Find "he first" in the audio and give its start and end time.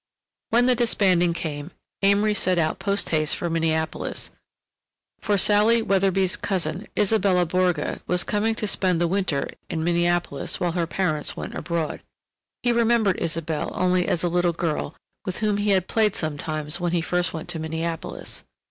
16.93-17.31